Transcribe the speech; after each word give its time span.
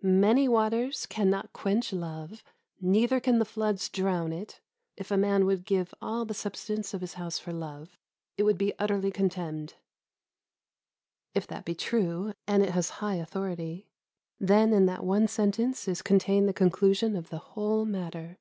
"Many 0.00 0.48
waters 0.48 1.04
cannot 1.04 1.52
quench 1.52 1.92
love, 1.92 2.42
neither 2.80 3.20
can 3.20 3.38
the 3.38 3.44
floods 3.44 3.90
drown 3.90 4.32
it; 4.32 4.62
if 4.96 5.10
a 5.10 5.18
man 5.18 5.44
would 5.44 5.66
give 5.66 5.92
all 6.00 6.24
the 6.24 6.32
substance 6.32 6.94
of 6.94 7.02
his 7.02 7.12
house 7.20 7.38
for 7.38 7.52
love, 7.52 7.98
it 8.38 8.44
would 8.44 8.56
be 8.56 8.72
utterly 8.78 9.10
contemned." 9.10 9.74
If 11.34 11.46
that 11.48 11.66
be 11.66 11.74
true, 11.74 12.32
and 12.46 12.62
it 12.62 12.70
has 12.70 12.88
high 13.04 13.16
authority, 13.16 13.90
then 14.40 14.72
in 14.72 14.86
that 14.86 15.04
one 15.04 15.28
sentence 15.28 15.86
is 15.86 16.00
contained 16.00 16.48
the 16.48 16.54
conclusion 16.54 17.14
of 17.14 17.28
the 17.28 17.36
whole 17.36 17.84
matter. 17.84 18.38